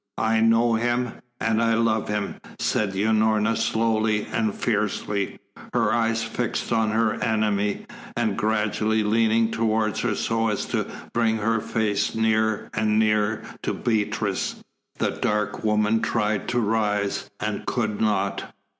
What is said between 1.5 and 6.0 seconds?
I love him," said Unorna slowly and fiercely, her